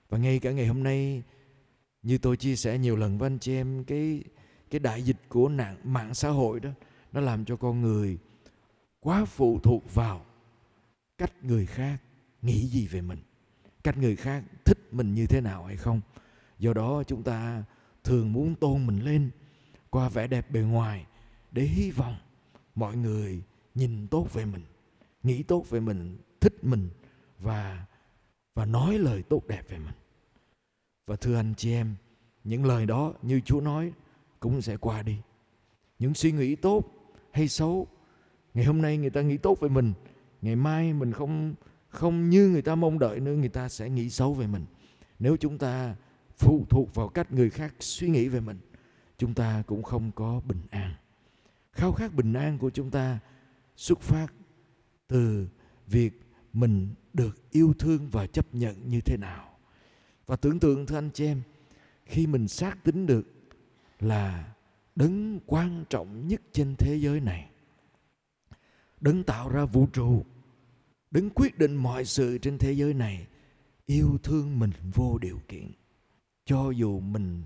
Và 0.09 0.17
ngay 0.17 0.39
cả 0.39 0.51
ngày 0.51 0.67
hôm 0.67 0.83
nay, 0.83 1.23
như 2.03 2.17
tôi 2.17 2.37
chia 2.37 2.55
sẻ 2.55 2.77
nhiều 2.77 2.95
lần 2.95 3.17
với 3.17 3.27
anh 3.27 3.39
chị 3.39 3.53
em, 3.53 3.83
cái 3.83 4.23
cái 4.71 4.79
đại 4.79 5.01
dịch 5.03 5.17
của 5.29 5.49
nạn, 5.49 5.77
mạng 5.83 6.13
xã 6.13 6.29
hội 6.29 6.59
đó, 6.59 6.69
nó 7.11 7.21
làm 7.21 7.45
cho 7.45 7.55
con 7.55 7.81
người 7.81 8.17
quá 8.99 9.25
phụ 9.25 9.59
thuộc 9.59 9.93
vào 9.93 10.25
cách 11.17 11.43
người 11.43 11.65
khác 11.65 11.97
nghĩ 12.41 12.67
gì 12.67 12.87
về 12.87 13.01
mình, 13.01 13.19
cách 13.83 13.97
người 13.97 14.15
khác 14.15 14.43
thích 14.65 14.77
mình 14.91 15.13
như 15.13 15.25
thế 15.25 15.41
nào 15.41 15.63
hay 15.63 15.77
không. 15.77 16.01
Do 16.59 16.73
đó 16.73 17.03
chúng 17.07 17.23
ta 17.23 17.63
thường 18.03 18.33
muốn 18.33 18.55
tôn 18.55 18.87
mình 18.87 18.99
lên 18.99 19.29
qua 19.89 20.09
vẻ 20.09 20.27
đẹp 20.27 20.51
bề 20.51 20.61
ngoài 20.61 21.05
để 21.51 21.63
hy 21.63 21.91
vọng 21.91 22.15
mọi 22.75 22.95
người 22.95 23.43
nhìn 23.75 24.07
tốt 24.07 24.33
về 24.33 24.45
mình, 24.45 24.63
nghĩ 25.23 25.43
tốt 25.43 25.69
về 25.69 25.79
mình, 25.79 26.17
thích 26.39 26.63
mình 26.63 26.89
và 27.39 27.85
và 28.55 28.65
nói 28.65 28.97
lời 28.97 29.23
tốt 29.23 29.47
đẹp 29.47 29.63
về 29.69 29.77
mình. 29.77 29.95
Và 31.07 31.15
thưa 31.15 31.35
anh 31.35 31.53
chị 31.57 31.71
em, 31.71 31.95
những 32.43 32.65
lời 32.65 32.85
đó 32.85 33.13
như 33.21 33.41
chúa 33.45 33.61
nói 33.61 33.93
cũng 34.41 34.61
sẽ 34.61 34.77
qua 34.77 35.03
đi. 35.03 35.17
Những 35.99 36.13
suy 36.13 36.31
nghĩ 36.31 36.55
tốt 36.55 36.83
hay 37.31 37.47
xấu, 37.47 37.87
ngày 38.53 38.65
hôm 38.65 38.81
nay 38.81 38.97
người 38.97 39.09
ta 39.09 39.21
nghĩ 39.21 39.37
tốt 39.37 39.59
về 39.59 39.69
mình, 39.69 39.93
ngày 40.41 40.55
mai 40.55 40.93
mình 40.93 41.11
không 41.11 41.55
không 41.89 42.29
như 42.29 42.47
người 42.47 42.61
ta 42.61 42.75
mong 42.75 42.99
đợi 42.99 43.19
nữa, 43.19 43.35
người 43.35 43.49
ta 43.49 43.69
sẽ 43.69 43.89
nghĩ 43.89 44.09
xấu 44.09 44.33
về 44.33 44.47
mình. 44.47 44.65
Nếu 45.19 45.37
chúng 45.37 45.57
ta 45.57 45.95
phụ 46.37 46.65
thuộc 46.69 46.95
vào 46.95 47.07
cách 47.07 47.31
người 47.31 47.49
khác 47.49 47.73
suy 47.79 48.09
nghĩ 48.09 48.27
về 48.27 48.39
mình, 48.39 48.59
chúng 49.17 49.33
ta 49.33 49.63
cũng 49.67 49.83
không 49.83 50.11
có 50.11 50.41
bình 50.45 50.61
an. 50.69 50.93
Khao 51.71 51.91
khát 51.91 52.13
bình 52.13 52.33
an 52.33 52.57
của 52.57 52.69
chúng 52.69 52.91
ta 52.91 53.19
xuất 53.75 54.01
phát 54.01 54.27
từ 55.07 55.47
việc 55.87 56.21
mình 56.53 56.93
được 57.13 57.51
yêu 57.51 57.73
thương 57.79 58.09
và 58.11 58.27
chấp 58.27 58.55
nhận 58.55 58.89
như 58.89 59.01
thế 59.01 59.17
nào. 59.17 59.47
Và 60.25 60.35
tưởng 60.35 60.59
tượng, 60.59 60.85
thưa 60.85 60.97
anh 60.97 61.09
chị 61.13 61.25
em, 61.25 61.41
khi 62.05 62.27
mình 62.27 62.47
xác 62.47 62.83
tính 62.83 63.05
được 63.05 63.27
là 64.01 64.53
đấng 64.95 65.39
quan 65.45 65.85
trọng 65.89 66.27
nhất 66.27 66.41
trên 66.51 66.75
thế 66.75 66.95
giới 66.95 67.19
này. 67.19 67.49
Đấng 69.01 69.23
tạo 69.23 69.49
ra 69.49 69.65
vũ 69.65 69.87
trụ. 69.93 70.25
Đấng 71.11 71.29
quyết 71.29 71.57
định 71.57 71.75
mọi 71.75 72.05
sự 72.05 72.37
trên 72.37 72.57
thế 72.57 72.71
giới 72.71 72.93
này, 72.93 73.27
yêu 73.85 74.17
thương 74.23 74.59
mình 74.59 74.71
vô 74.93 75.17
điều 75.17 75.39
kiện, 75.47 75.71
cho 76.45 76.69
dù 76.69 76.99
mình 76.99 77.43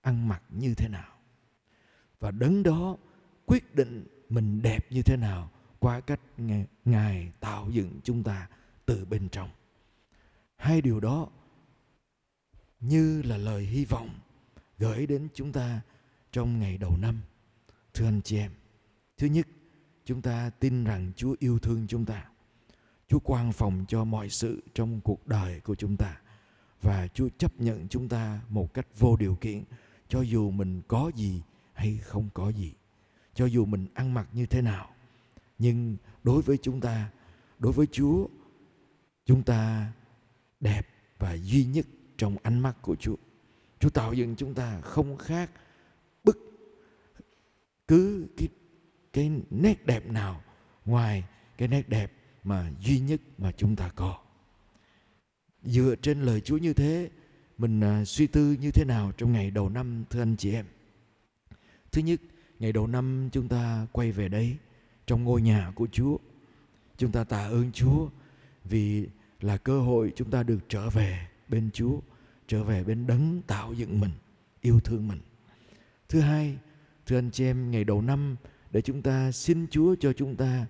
ăn 0.00 0.28
mặc 0.28 0.42
như 0.50 0.74
thế 0.74 0.88
nào. 0.88 1.12
Và 2.20 2.30
đấng 2.30 2.62
đó 2.62 2.96
quyết 3.46 3.74
định 3.74 4.06
mình 4.28 4.62
đẹp 4.62 4.92
như 4.92 5.02
thế 5.02 5.16
nào 5.16 5.50
qua 5.78 6.00
cách 6.00 6.20
ngài 6.84 7.32
tạo 7.40 7.70
dựng 7.70 8.00
chúng 8.04 8.22
ta 8.22 8.48
từ 8.86 9.04
bên 9.04 9.28
trong. 9.28 9.50
Hai 10.56 10.80
điều 10.80 11.00
đó 11.00 11.28
như 12.80 13.22
là 13.22 13.36
lời 13.36 13.64
hy 13.64 13.84
vọng 13.84 14.10
gửi 14.82 15.06
đến 15.06 15.28
chúng 15.34 15.52
ta 15.52 15.80
trong 16.32 16.58
ngày 16.58 16.78
đầu 16.78 16.96
năm. 16.96 17.20
Thưa 17.94 18.06
anh 18.06 18.20
chị 18.22 18.38
em, 18.38 18.52
thứ 19.16 19.26
nhất, 19.26 19.46
chúng 20.04 20.22
ta 20.22 20.50
tin 20.50 20.84
rằng 20.84 21.12
chúa 21.16 21.36
yêu 21.38 21.58
thương 21.58 21.86
chúng 21.88 22.04
ta. 22.04 22.28
Chúa 23.08 23.18
quan 23.18 23.52
phòng 23.52 23.84
cho 23.88 24.04
mọi 24.04 24.30
sự 24.30 24.62
trong 24.74 25.00
cuộc 25.00 25.26
đời 25.26 25.60
của 25.60 25.74
chúng 25.74 25.96
ta. 25.96 26.20
Và 26.80 27.08
chúa 27.08 27.28
chấp 27.38 27.60
nhận 27.60 27.88
chúng 27.88 28.08
ta 28.08 28.40
một 28.48 28.74
cách 28.74 28.86
vô 28.98 29.16
điều 29.16 29.34
kiện, 29.34 29.64
cho 30.08 30.20
dù 30.20 30.50
mình 30.50 30.82
có 30.88 31.10
gì 31.14 31.42
hay 31.72 31.98
không 31.98 32.28
có 32.34 32.48
gì. 32.48 32.74
Cho 33.34 33.46
dù 33.46 33.64
mình 33.64 33.86
ăn 33.94 34.14
mặc 34.14 34.28
như 34.32 34.46
thế 34.46 34.62
nào. 34.62 34.90
Nhưng 35.58 35.96
đối 36.24 36.42
với 36.42 36.58
chúng 36.62 36.80
ta, 36.80 37.10
đối 37.58 37.72
với 37.72 37.86
chúa, 37.92 38.26
chúng 39.26 39.42
ta 39.42 39.92
đẹp 40.60 40.88
và 41.18 41.34
duy 41.34 41.64
nhất 41.64 41.86
trong 42.16 42.36
ánh 42.42 42.58
mắt 42.58 42.82
của 42.82 42.96
chúa 42.96 43.16
chúa 43.82 43.90
tạo 43.90 44.12
dựng 44.12 44.34
chúng 44.36 44.54
ta 44.54 44.80
không 44.80 45.16
khác 45.16 45.50
bất 46.24 46.36
cứ 47.88 48.26
cái 48.36 48.48
cái 49.12 49.30
nét 49.50 49.86
đẹp 49.86 50.10
nào 50.10 50.42
ngoài 50.84 51.24
cái 51.58 51.68
nét 51.68 51.88
đẹp 51.88 52.12
mà 52.44 52.70
duy 52.80 53.00
nhất 53.00 53.20
mà 53.38 53.52
chúng 53.52 53.76
ta 53.76 53.90
có. 53.94 54.18
Dựa 55.62 55.94
trên 56.02 56.22
lời 56.22 56.40
Chúa 56.40 56.56
như 56.56 56.72
thế 56.72 57.10
mình 57.58 57.80
à, 57.80 58.04
suy 58.04 58.26
tư 58.26 58.56
như 58.60 58.70
thế 58.70 58.84
nào 58.84 59.12
trong 59.16 59.32
ngày 59.32 59.50
đầu 59.50 59.68
năm 59.68 60.04
thưa 60.10 60.22
anh 60.22 60.36
chị 60.36 60.52
em? 60.52 60.66
Thứ 61.92 62.02
nhất 62.02 62.20
ngày 62.58 62.72
đầu 62.72 62.86
năm 62.86 63.28
chúng 63.32 63.48
ta 63.48 63.86
quay 63.92 64.12
về 64.12 64.28
đây 64.28 64.56
trong 65.06 65.24
ngôi 65.24 65.42
nhà 65.42 65.72
của 65.74 65.86
Chúa. 65.92 66.16
Chúng 66.96 67.12
ta 67.12 67.24
tạ 67.24 67.44
ơn 67.46 67.72
Chúa 67.72 68.08
vì 68.64 69.08
là 69.40 69.56
cơ 69.56 69.80
hội 69.80 70.12
chúng 70.16 70.30
ta 70.30 70.42
được 70.42 70.58
trở 70.68 70.90
về 70.90 71.28
bên 71.48 71.70
Chúa 71.72 72.00
trở 72.52 72.64
về 72.64 72.84
bên 72.84 73.06
đấng 73.06 73.42
tạo 73.46 73.72
dựng 73.72 74.00
mình 74.00 74.10
yêu 74.60 74.80
thương 74.80 75.08
mình 75.08 75.18
thứ 76.08 76.20
hai 76.20 76.58
thưa 77.06 77.18
anh 77.18 77.30
chị 77.30 77.44
em 77.44 77.70
ngày 77.70 77.84
đầu 77.84 78.02
năm 78.02 78.36
để 78.70 78.82
chúng 78.82 79.02
ta 79.02 79.32
xin 79.32 79.66
Chúa 79.70 79.94
cho 80.00 80.12
chúng 80.12 80.36
ta 80.36 80.66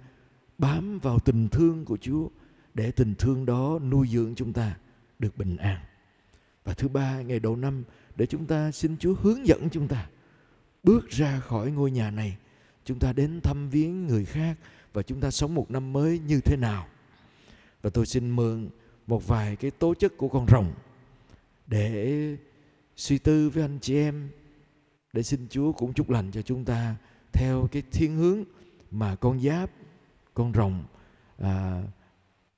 bám 0.59 0.99
vào 0.99 1.19
tình 1.19 1.49
thương 1.49 1.85
của 1.85 1.97
Chúa 1.97 2.29
để 2.75 2.91
tình 2.91 3.15
thương 3.15 3.47
đó 3.47 3.79
nuôi 3.79 4.09
dưỡng 4.09 4.35
chúng 4.35 4.53
ta 4.53 4.77
được 5.19 5.37
bình 5.37 5.57
an. 5.57 5.81
Và 6.65 6.75
thứ 6.75 6.89
ba, 6.89 7.21
ngày 7.21 7.41
đầu 7.41 7.57
năm 7.57 7.85
để 8.17 8.27
chúng 8.27 8.47
ta 8.47 8.71
xin 8.71 8.97
Chúa 8.99 9.15
hướng 9.15 9.47
dẫn 9.47 9.69
chúng 9.73 9.89
ta 9.89 10.09
bước 10.83 11.09
ra 11.09 11.41
khỏi 11.41 11.71
ngôi 11.71 11.91
nhà 11.91 12.11
này, 12.11 12.37
chúng 12.85 12.99
ta 12.99 13.13
đến 13.13 13.41
thăm 13.41 13.71
viếng 13.71 14.07
người 14.07 14.25
khác 14.25 14.57
và 14.93 15.03
chúng 15.03 15.21
ta 15.21 15.31
sống 15.31 15.55
một 15.55 15.71
năm 15.71 15.93
mới 15.93 16.19
như 16.19 16.41
thế 16.41 16.57
nào. 16.57 16.87
Và 17.83 17.91
tôi 17.91 18.07
xin 18.07 18.31
mượn 18.31 18.69
một 19.07 19.27
vài 19.27 19.57
cái 19.57 19.71
tố 19.71 19.95
chất 19.95 20.13
của 20.17 20.29
con 20.29 20.47
rồng 20.49 20.73
để 21.73 22.37
suy 22.97 23.19
tư 23.19 23.51
với 23.51 23.65
anh 23.65 23.79
chị 23.81 23.97
em. 23.97 24.31
Để 25.13 25.23
xin 25.23 25.47
Chúa 25.51 25.73
cũng 25.73 25.93
chúc 25.93 26.11
lành 26.11 26.31
cho 26.31 26.43
chúng 26.43 26.65
ta 26.65 26.97
theo 27.33 27.69
cái 27.73 27.83
thiên 27.93 28.17
hướng 28.17 28.45
mà 28.91 29.17
con 29.17 29.41
giáp 29.41 29.71
con 30.35 30.53
rồng 30.55 30.85
à, 31.39 31.83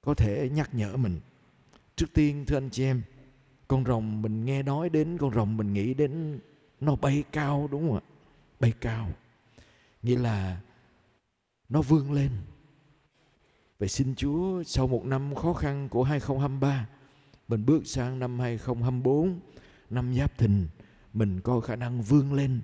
có 0.01 0.15
thể 0.15 0.51
nhắc 0.53 0.75
nhở 0.75 0.97
mình. 0.97 1.21
Trước 1.97 2.07
tiên 2.15 2.45
thưa 2.47 2.57
anh 2.57 2.71
chị 2.71 2.85
em 2.85 3.03
con 3.69 3.85
rồng 3.85 4.23
mình 4.23 4.45
nghe 4.45 4.63
nói 4.63 4.89
đến 4.89 5.19
con 5.19 5.35
rồng 5.35 5.57
mình 5.57 5.73
nghĩ 5.73 5.95
đến 5.95 6.39
nó 6.81 6.97
bay 6.97 7.25
cao 7.33 7.69
đúng 7.71 7.89
không 7.89 7.97
ạ? 7.97 8.05
Bay 8.61 8.73
cao. 8.81 9.09
Nghĩa 10.03 10.19
là 10.19 10.61
nó 11.69 11.83
vươn 11.83 12.13
lên. 12.13 12.31
Vậy 13.79 13.89
xin 13.89 14.15
Chúa 14.15 14.63
sau 14.63 14.87
một 14.87 15.05
năm 15.05 15.35
khó 15.35 15.53
khăn 15.53 15.89
của 15.89 16.03
2023 16.03 16.87
mình 17.49 17.67
bước 17.67 17.87
sang 17.87 18.19
năm 18.19 18.39
2024 18.39 19.41
Năm 19.91 20.15
Giáp 20.15 20.39
Thìn, 20.39 20.67
Mình 21.13 21.41
có 21.41 21.61
khả 21.61 21.77
năng 21.77 22.03
vươn 22.03 22.33
lên. 22.33 22.61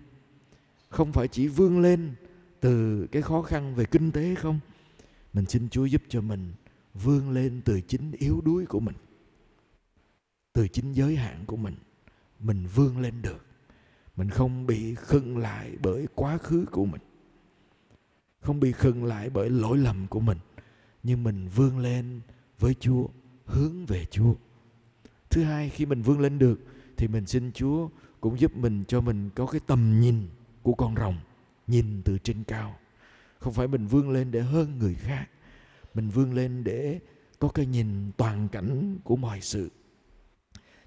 Không 0.88 1.12
phải 1.12 1.28
chỉ 1.28 1.48
vươn 1.48 1.80
lên 1.80 2.14
từ 2.60 3.06
cái 3.12 3.22
khó 3.22 3.42
khăn 3.42 3.74
về 3.74 3.84
kinh 3.84 4.12
tế 4.12 4.34
không? 4.34 4.60
Mình 5.32 5.46
xin 5.46 5.68
Chúa 5.68 5.84
giúp 5.84 6.02
cho 6.08 6.20
mình 6.20 6.52
vươn 6.94 7.30
lên 7.30 7.62
từ 7.64 7.80
chính 7.80 8.12
yếu 8.12 8.40
đuối 8.44 8.66
của 8.66 8.80
mình, 8.80 8.94
từ 10.52 10.68
chính 10.68 10.92
giới 10.92 11.16
hạn 11.16 11.44
của 11.46 11.56
mình 11.56 11.74
mình 12.40 12.66
vươn 12.74 13.00
lên 13.00 13.22
được. 13.22 13.46
Mình 14.16 14.30
không 14.30 14.66
bị 14.66 14.94
khựng 14.94 15.38
lại 15.38 15.76
bởi 15.82 16.06
quá 16.14 16.38
khứ 16.38 16.66
của 16.70 16.84
mình, 16.84 17.00
không 18.40 18.60
bị 18.60 18.72
khựng 18.72 19.04
lại 19.04 19.30
bởi 19.30 19.50
lỗi 19.50 19.78
lầm 19.78 20.06
của 20.06 20.20
mình, 20.20 20.38
nhưng 21.02 21.24
mình 21.24 21.48
vươn 21.48 21.78
lên 21.78 22.20
với 22.58 22.74
Chúa, 22.80 23.06
hướng 23.44 23.86
về 23.86 24.04
Chúa 24.10 24.34
thứ 25.30 25.42
hai, 25.42 25.68
khi 25.68 25.86
mình 25.86 26.02
vươn 26.02 26.20
lên 26.20 26.38
được, 26.38 26.60
thì 26.96 27.08
mình 27.08 27.26
xin 27.26 27.52
Chúa 27.52 27.88
cũng 28.20 28.40
giúp 28.40 28.56
mình 28.56 28.84
cho 28.88 29.00
mình 29.00 29.30
có 29.34 29.46
cái 29.46 29.60
tầm 29.66 30.00
nhìn 30.00 30.28
của 30.62 30.74
con 30.74 30.96
rồng, 30.96 31.16
nhìn 31.66 32.02
từ 32.04 32.18
trên 32.18 32.44
cao. 32.44 32.76
Không 33.38 33.52
phải 33.52 33.68
mình 33.68 33.86
vươn 33.86 34.10
lên 34.10 34.30
để 34.30 34.40
hơn 34.40 34.78
người 34.78 34.94
khác, 34.94 35.26
mình 35.94 36.08
vươn 36.08 36.34
lên 36.34 36.64
để 36.64 37.00
có 37.38 37.48
cái 37.48 37.66
nhìn 37.66 38.10
toàn 38.16 38.48
cảnh 38.48 38.98
của 39.04 39.16
mọi 39.16 39.40
sự. 39.40 39.70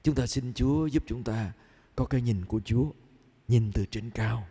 Chúng 0.03 0.15
ta 0.15 0.27
xin 0.27 0.53
chúa 0.53 0.85
giúp 0.85 1.03
chúng 1.07 1.23
ta 1.23 1.53
có 1.95 2.05
cái 2.05 2.21
nhìn 2.21 2.45
của 2.45 2.61
chúa, 2.65 2.85
nhìn 3.47 3.71
từ 3.71 3.85
trên 3.85 4.09
cao. 4.09 4.47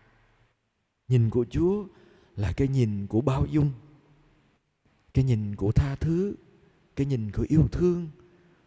Nhìn 1.08 1.30
của 1.30 1.44
chúa 1.50 1.84
là 2.36 2.52
cái 2.52 2.68
nhìn 2.68 3.06
của 3.06 3.20
bao 3.20 3.46
dung, 3.46 3.70
cái 5.14 5.24
nhìn 5.24 5.56
của 5.56 5.72
tha 5.72 5.96
thứ, 5.96 6.34
cái 6.96 7.06
nhìn 7.06 7.30
của 7.32 7.46
yêu 7.48 7.68
thương 7.72 8.08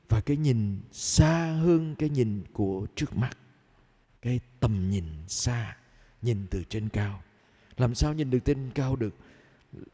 và 0.10 0.22
cái 0.22 0.38
nhìn 0.38 0.82
xa 0.92 1.58
hơn 1.62 1.96
cái 1.96 2.10
nhìn 2.10 2.44
của 2.54 2.88
trước 2.96 3.18
mắt. 3.18 3.38
Cái 4.22 4.40
tầm 4.60 4.90
nhìn 4.90 5.06
xa, 5.28 5.78
nhìn 6.22 6.48
từ 6.50 6.64
trên 6.64 6.90
cao. 6.90 7.24
Làm 7.78 7.96
sao 7.96 8.14
nhìn 8.14 8.30
được 8.30 8.40
trên 8.46 8.72
cao 8.76 8.96
được? 8.96 9.16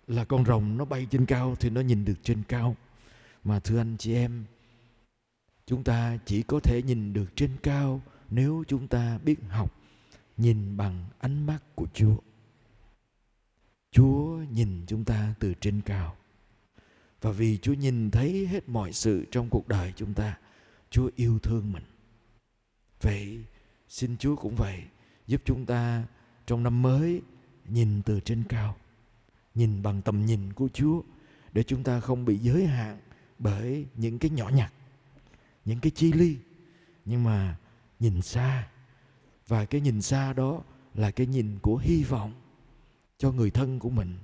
Là 0.07 0.25
con 0.25 0.45
rồng 0.45 0.77
nó 0.77 0.85
bay 0.85 1.07
trên 1.11 1.25
cao 1.25 1.55
thì 1.59 1.69
nó 1.69 1.81
nhìn 1.81 2.05
được 2.05 2.23
trên 2.23 2.43
cao. 2.47 2.75
Mà 3.43 3.59
thưa 3.59 3.77
anh 3.77 3.97
chị 3.97 4.13
em, 4.13 4.45
chúng 5.65 5.83
ta 5.83 6.17
chỉ 6.25 6.43
có 6.43 6.59
thể 6.59 6.81
nhìn 6.85 7.13
được 7.13 7.35
trên 7.35 7.51
cao 7.63 8.01
nếu 8.29 8.63
chúng 8.67 8.87
ta 8.87 9.17
biết 9.17 9.39
học, 9.49 9.75
nhìn 10.37 10.77
bằng 10.77 11.05
ánh 11.19 11.45
mắt 11.45 11.59
của 11.75 11.87
chúa. 11.93 12.15
Chúa 13.91 14.37
nhìn 14.51 14.83
chúng 14.87 15.05
ta 15.05 15.33
từ 15.39 15.53
trên 15.53 15.81
cao 15.81 16.15
và 17.21 17.31
vì 17.31 17.57
chúa 17.57 17.73
nhìn 17.73 18.11
thấy 18.11 18.47
hết 18.47 18.69
mọi 18.69 18.93
sự 18.93 19.25
trong 19.31 19.49
cuộc 19.49 19.67
đời 19.67 19.93
chúng 19.95 20.13
ta 20.13 20.37
chúa 20.89 21.09
yêu 21.15 21.39
thương 21.39 21.71
mình 21.73 21.83
vậy 23.01 23.45
xin 23.89 24.17
chúa 24.17 24.35
cũng 24.35 24.55
vậy 24.55 24.83
giúp 25.27 25.41
chúng 25.45 25.65
ta 25.65 26.05
trong 26.45 26.63
năm 26.63 26.81
mới 26.81 27.21
nhìn 27.65 28.01
từ 28.01 28.19
trên 28.19 28.43
cao 28.49 28.77
nhìn 29.55 29.81
bằng 29.81 30.01
tầm 30.01 30.25
nhìn 30.25 30.53
của 30.53 30.67
Chúa 30.73 31.01
để 31.53 31.63
chúng 31.63 31.83
ta 31.83 31.99
không 31.99 32.25
bị 32.25 32.37
giới 32.37 32.65
hạn 32.65 32.99
bởi 33.39 33.85
những 33.95 34.19
cái 34.19 34.31
nhỏ 34.31 34.49
nhặt, 34.49 34.73
những 35.65 35.79
cái 35.79 35.91
chi 35.91 36.13
ly. 36.13 36.37
Nhưng 37.05 37.23
mà 37.23 37.57
nhìn 37.99 38.21
xa 38.21 38.67
và 39.47 39.65
cái 39.65 39.81
nhìn 39.81 40.01
xa 40.01 40.33
đó 40.33 40.63
là 40.95 41.11
cái 41.11 41.27
nhìn 41.27 41.59
của 41.61 41.77
hy 41.77 42.03
vọng 42.03 42.33
cho 43.17 43.31
người 43.31 43.51
thân 43.51 43.79
của 43.79 43.89
mình, 43.89 44.17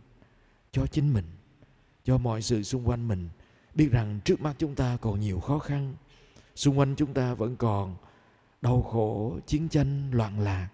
cho 0.72 0.88
chính 0.88 1.14
mình, 1.14 1.26
cho 2.08 2.18
mọi 2.18 2.42
sự 2.42 2.64
xung 2.64 2.88
quanh 2.88 3.08
mình. 3.08 3.30
Biết 3.76 3.90
rằng 3.92 4.20
trước 4.26 4.42
mắt 4.42 4.56
chúng 4.58 4.76
ta 4.76 4.98
còn 5.02 5.20
nhiều 5.20 5.40
khó 5.40 5.60
khăn, 5.60 5.96
xung 6.56 6.80
quanh 6.80 6.96
chúng 6.96 7.14
ta 7.14 7.34
vẫn 7.34 7.56
còn 7.56 7.96
đau 8.62 8.82
khổ, 8.82 9.40
chiến 9.48 9.70
tranh, 9.70 10.12
loạn 10.12 10.40
lạc, 10.40 10.70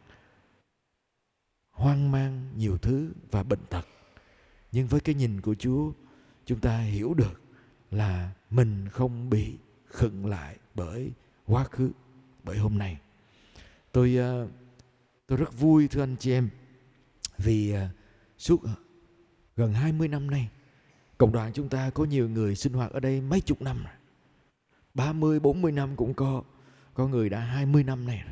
hoang 1.72 2.12
mang 2.12 2.50
nhiều 2.58 2.78
thứ 2.78 3.12
và 3.32 3.44
bệnh 3.44 3.66
tật. 3.70 3.86
Nhưng 4.72 4.88
với 4.88 5.00
cái 5.00 5.16
nhìn 5.16 5.42
của 5.42 5.56
chúa 5.56 5.92
chúng 6.46 6.60
ta 6.60 6.80
hiểu 6.80 7.14
được 7.14 7.42
là 7.92 8.32
mình 8.50 8.90
không 8.90 9.30
bị 9.30 9.58
khựng 9.86 10.26
lại 10.26 10.58
bởi 10.76 11.12
quá 11.46 11.64
khứ 11.64 11.92
bởi 12.44 12.58
hôm 12.58 12.78
nay. 12.78 12.98
Tôi 13.92 14.16
ờ, 14.16 14.48
tôi 15.28 15.38
rất 15.38 15.60
vui 15.60 15.88
thưa 15.88 16.04
anh 16.04 16.16
chị 16.20 16.32
em 16.32 16.50
vì 17.38 17.72
ờ, 17.72 17.88
suốt 18.38 18.62
gần 19.56 19.74
20 19.74 20.08
năm 20.08 20.32
nay 20.32 20.50
cộng 21.24 21.32
đoàn 21.32 21.54
chúng 21.54 21.70
ta 21.70 21.90
có 21.90 22.06
nhiều 22.06 22.30
người 22.30 22.56
sinh 22.56 22.74
hoạt 22.74 22.92
ở 22.92 23.00
đây 23.00 23.22
mấy 23.22 23.42
chục 23.42 23.62
năm 23.62 23.84
rồi. 23.84 23.94
30, 24.94 25.40
40 25.40 25.72
năm 25.72 25.96
cũng 25.96 26.14
có. 26.14 26.44
Có 26.94 27.08
người 27.08 27.30
đã 27.30 27.40
20 27.40 27.84
năm 27.84 28.08
này 28.08 28.24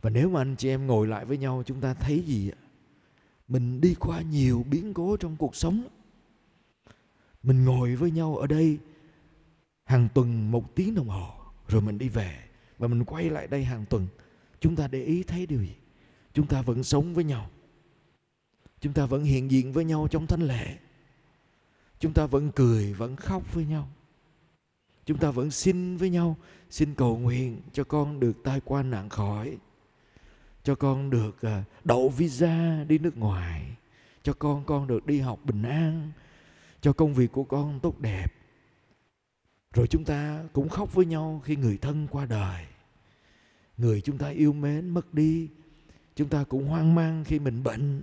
Và 0.00 0.10
nếu 0.10 0.30
mà 0.30 0.40
anh 0.40 0.56
chị 0.56 0.68
em 0.68 0.86
ngồi 0.86 1.06
lại 1.06 1.24
với 1.24 1.38
nhau 1.38 1.62
Chúng 1.66 1.80
ta 1.80 1.94
thấy 1.94 2.22
gì 2.26 2.50
ạ? 2.50 2.60
Mình 3.48 3.80
đi 3.80 3.94
qua 3.94 4.20
nhiều 4.20 4.64
biến 4.70 4.94
cố 4.94 5.16
trong 5.16 5.36
cuộc 5.36 5.56
sống. 5.56 5.88
Mình 7.42 7.64
ngồi 7.64 7.96
với 7.96 8.10
nhau 8.10 8.36
ở 8.36 8.46
đây 8.46 8.78
hàng 9.84 10.08
tuần 10.14 10.50
một 10.50 10.74
tiếng 10.74 10.94
đồng 10.94 11.08
hồ 11.08 11.34
rồi 11.68 11.80
mình 11.80 11.98
đi 11.98 12.08
về. 12.08 12.38
Và 12.78 12.88
mình 12.88 13.04
quay 13.04 13.30
lại 13.30 13.46
đây 13.46 13.64
hàng 13.64 13.84
tuần. 13.90 14.06
Chúng 14.60 14.76
ta 14.76 14.88
để 14.88 15.02
ý 15.02 15.22
thấy 15.22 15.46
điều 15.46 15.60
gì? 15.60 15.74
Chúng 16.34 16.46
ta 16.46 16.62
vẫn 16.62 16.82
sống 16.82 17.14
với 17.14 17.24
nhau. 17.24 17.50
Chúng 18.80 18.92
ta 18.92 19.06
vẫn 19.06 19.24
hiện 19.24 19.50
diện 19.50 19.72
với 19.72 19.84
nhau 19.84 20.08
trong 20.10 20.26
thánh 20.26 20.42
lễ 20.42 20.78
chúng 22.02 22.12
ta 22.12 22.26
vẫn 22.26 22.50
cười, 22.54 22.92
vẫn 22.92 23.16
khóc 23.16 23.54
với 23.54 23.64
nhau. 23.64 23.88
Chúng 25.06 25.18
ta 25.18 25.30
vẫn 25.30 25.50
xin 25.50 25.96
với 25.96 26.10
nhau. 26.10 26.36
Xin 26.70 26.94
cầu 26.94 27.18
nguyện 27.18 27.60
cho 27.72 27.84
con 27.84 28.20
được 28.20 28.32
tai 28.44 28.60
qua 28.64 28.82
nạn 28.82 29.08
khỏi, 29.08 29.56
cho 30.64 30.74
con 30.74 31.10
được 31.10 31.42
à, 31.42 31.64
đậu 31.84 32.08
visa 32.08 32.84
đi 32.88 32.98
nước 32.98 33.16
ngoài, 33.16 33.76
cho 34.22 34.32
con 34.32 34.64
con 34.64 34.86
được 34.86 35.06
đi 35.06 35.20
học 35.20 35.38
bình 35.44 35.62
an, 35.62 36.12
cho 36.80 36.92
công 36.92 37.14
việc 37.14 37.32
của 37.32 37.44
con 37.44 37.80
tốt 37.80 38.00
đẹp. 38.00 38.26
Rồi 39.74 39.86
chúng 39.86 40.04
ta 40.04 40.44
cũng 40.52 40.68
khóc 40.68 40.94
với 40.94 41.06
nhau 41.06 41.42
khi 41.44 41.56
người 41.56 41.78
thân 41.78 42.06
qua 42.10 42.26
đời. 42.26 42.66
Người 43.76 44.00
chúng 44.00 44.18
ta 44.18 44.28
yêu 44.28 44.52
mến 44.52 44.88
mất 44.88 45.14
đi, 45.14 45.48
chúng 46.16 46.28
ta 46.28 46.44
cũng 46.44 46.66
hoang 46.66 46.94
mang 46.94 47.24
khi 47.24 47.38
mình 47.38 47.62
bệnh 47.62 48.02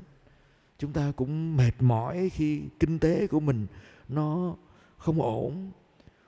chúng 0.80 0.94
ta 0.94 1.12
cũng 1.16 1.58
mệt 1.58 1.72
mỏi 1.80 2.30
khi 2.30 2.62
kinh 2.80 3.00
tế 3.00 3.28
của 3.28 3.40
mình 3.40 3.68
nó 4.08 4.56
không 4.98 5.22
ổn. 5.22 5.72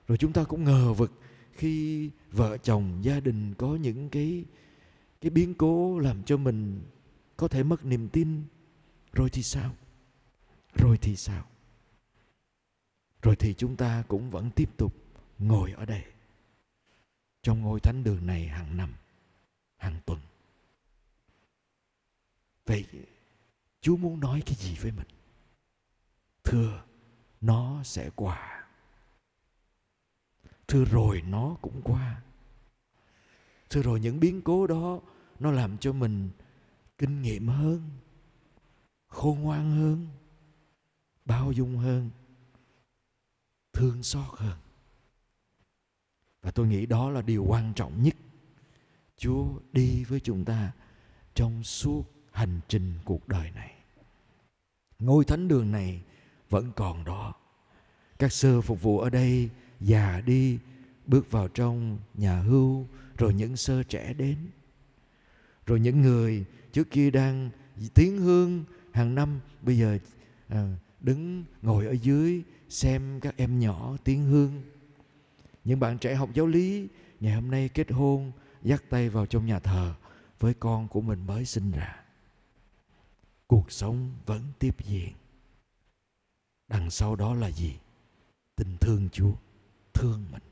Rồi 0.08 0.18
chúng 0.18 0.32
ta 0.32 0.44
cũng 0.44 0.64
ngờ 0.64 0.92
vực 0.92 1.12
khi 1.52 2.10
vợ 2.30 2.58
chồng, 2.58 2.98
gia 3.02 3.20
đình 3.20 3.54
có 3.54 3.76
những 3.76 4.08
cái 4.08 4.44
cái 5.20 5.30
biến 5.30 5.54
cố 5.54 5.98
làm 5.98 6.22
cho 6.22 6.36
mình 6.36 6.82
có 7.36 7.48
thể 7.48 7.62
mất 7.62 7.84
niềm 7.84 8.08
tin. 8.08 8.42
Rồi 9.12 9.30
thì 9.30 9.42
sao? 9.42 9.74
Rồi 10.74 10.98
thì 10.98 11.16
sao? 11.16 11.44
Rồi 13.22 13.36
thì 13.36 13.54
chúng 13.54 13.76
ta 13.76 14.04
cũng 14.08 14.30
vẫn 14.30 14.50
tiếp 14.50 14.76
tục 14.76 14.94
ngồi 15.38 15.72
ở 15.72 15.84
đây 15.84 16.04
trong 17.42 17.60
ngôi 17.60 17.80
thánh 17.80 18.04
đường 18.04 18.26
này 18.26 18.46
hàng 18.46 18.76
năm, 18.76 18.94
hàng 19.76 19.96
tuần. 20.06 20.18
Vậy 22.66 22.84
chúa 23.82 23.96
muốn 23.96 24.20
nói 24.20 24.42
cái 24.46 24.54
gì 24.54 24.76
với 24.80 24.92
mình? 24.92 25.06
Thưa, 26.44 26.82
nó 27.40 27.82
sẽ 27.82 28.10
qua. 28.16 28.66
Thưa 30.68 30.84
rồi, 30.84 31.22
nó 31.22 31.56
cũng 31.62 31.80
qua. 31.84 32.22
Thưa 33.70 33.82
rồi, 33.82 34.00
những 34.00 34.20
biến 34.20 34.42
cố 34.42 34.66
đó, 34.66 35.00
nó 35.38 35.50
làm 35.50 35.78
cho 35.78 35.92
mình 35.92 36.30
kinh 36.98 37.22
nghiệm 37.22 37.48
hơn, 37.48 37.90
khôn 39.08 39.40
ngoan 39.40 39.70
hơn, 39.70 40.06
bao 41.24 41.52
dung 41.52 41.76
hơn, 41.76 42.10
thương 43.72 44.02
xót 44.02 44.38
hơn. 44.38 44.58
Và 46.42 46.50
tôi 46.50 46.66
nghĩ 46.66 46.86
đó 46.86 47.10
là 47.10 47.22
điều 47.22 47.44
quan 47.44 47.72
trọng 47.74 48.02
nhất. 48.02 48.16
Chúa 49.16 49.46
đi 49.72 50.04
với 50.04 50.20
chúng 50.20 50.44
ta 50.44 50.72
trong 51.34 51.62
suốt 51.62 52.04
hành 52.32 52.60
trình 52.68 52.98
cuộc 53.04 53.28
đời 53.28 53.50
này 53.50 53.71
ngôi 55.04 55.24
thánh 55.24 55.48
đường 55.48 55.72
này 55.72 56.02
vẫn 56.50 56.72
còn 56.76 57.04
đó. 57.04 57.34
Các 58.18 58.32
sơ 58.32 58.60
phục 58.60 58.82
vụ 58.82 58.98
ở 58.98 59.10
đây 59.10 59.50
già 59.80 60.22
đi 60.26 60.58
bước 61.06 61.30
vào 61.30 61.48
trong 61.48 61.98
nhà 62.14 62.40
hưu 62.40 62.86
rồi 63.18 63.34
những 63.34 63.56
sơ 63.56 63.82
trẻ 63.82 64.12
đến. 64.12 64.36
Rồi 65.66 65.80
những 65.80 66.00
người 66.00 66.44
trước 66.72 66.90
kia 66.90 67.10
đang 67.10 67.50
tiếng 67.94 68.18
hương 68.18 68.64
hàng 68.92 69.14
năm 69.14 69.40
bây 69.62 69.78
giờ 69.78 69.98
à, 70.48 70.76
đứng 71.00 71.44
ngồi 71.62 71.86
ở 71.86 71.92
dưới 71.92 72.42
xem 72.68 73.20
các 73.20 73.36
em 73.36 73.58
nhỏ 73.58 73.96
tiếng 74.04 74.24
hương. 74.24 74.62
Những 75.64 75.80
bạn 75.80 75.98
trẻ 75.98 76.14
học 76.14 76.30
giáo 76.34 76.46
lý 76.46 76.88
ngày 77.20 77.34
hôm 77.34 77.50
nay 77.50 77.68
kết 77.68 77.92
hôn 77.92 78.32
dắt 78.62 78.82
tay 78.90 79.08
vào 79.08 79.26
trong 79.26 79.46
nhà 79.46 79.58
thờ 79.58 79.94
với 80.40 80.54
con 80.54 80.88
của 80.88 81.00
mình 81.00 81.26
mới 81.26 81.44
sinh 81.44 81.70
ra 81.70 82.01
cuộc 83.52 83.72
sống 83.72 84.10
vẫn 84.26 84.42
tiếp 84.58 84.76
diễn. 84.84 85.12
Đằng 86.68 86.90
sau 86.90 87.16
đó 87.16 87.34
là 87.34 87.50
gì? 87.50 87.78
Tình 88.56 88.76
thương 88.80 89.08
chúa, 89.12 89.32
thương 89.92 90.24
mình. 90.30 90.42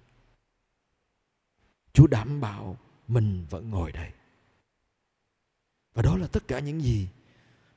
Chúa 1.92 2.06
đảm 2.06 2.40
bảo 2.40 2.78
mình 3.08 3.46
vẫn 3.50 3.70
ngồi 3.70 3.92
đây. 3.92 4.12
Và 5.94 6.02
đó 6.02 6.16
là 6.16 6.26
tất 6.26 6.48
cả 6.48 6.58
những 6.60 6.80
gì 6.80 7.08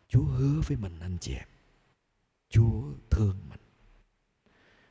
chúa 0.07 0.23
hứa 0.23 0.61
với 0.67 0.77
mình, 0.77 0.99
anh 0.99 1.17
chị 1.21 1.33
em. 1.33 1.47
Chúa 2.49 2.81
thương 3.09 3.37
mình. 3.49 3.59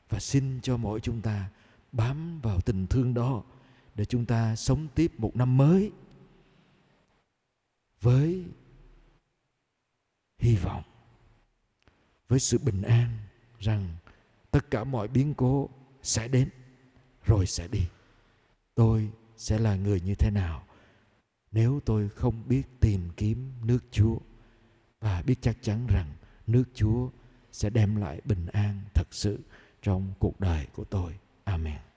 Và 0.09 0.19
xin 0.19 0.59
cho 0.61 0.77
mỗi 0.77 0.99
chúng 0.99 1.21
ta 1.21 1.49
bám 1.91 2.41
vào 2.41 2.61
tình 2.61 2.87
thương 2.87 3.13
đó 3.13 3.43
để 3.95 4.05
chúng 4.05 4.25
ta 4.25 4.55
sống 4.55 4.87
tiếp 4.95 5.19
một 5.19 5.35
năm 5.35 5.57
mới 5.57 5.91
với 8.01 8.45
hy 10.43 10.55
vọng 10.55 10.83
với 12.27 12.39
sự 12.39 12.57
bình 12.57 12.81
an 12.81 13.17
rằng 13.59 13.95
tất 14.51 14.71
cả 14.71 14.83
mọi 14.83 15.07
biến 15.07 15.33
cố 15.33 15.69
sẽ 16.01 16.27
đến, 16.27 16.49
rồi 17.25 17.45
sẽ 17.45 17.67
đi. 17.67 17.81
Tôi 18.75 19.09
sẽ 19.37 19.59
là 19.59 19.75
người 19.75 20.01
như 20.01 20.15
thế 20.15 20.31
nào 20.31 20.63
nếu 21.51 21.79
tôi 21.85 22.09
không 22.09 22.43
biết 22.47 22.63
tìm 22.79 23.09
kiếm 23.17 23.51
nước 23.63 23.79
chúa 23.91 24.17
và 24.99 25.21
biết 25.21 25.35
chắc 25.41 25.57
chắn 25.61 25.87
rằng 25.87 26.13
nước 26.47 26.63
chúa 26.73 27.09
sẽ 27.51 27.69
đem 27.69 27.95
lại 27.95 28.21
bình 28.25 28.45
an 28.45 28.81
thật 28.93 29.07
sự 29.11 29.39
trong 29.81 30.13
cuộc 30.19 30.39
đời 30.39 30.67
của 30.73 30.83
tôi. 30.83 31.19
Amen. 31.43 31.92